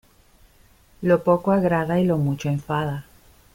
[1.03, 3.05] Lo poco agrada y lo mucho enfada.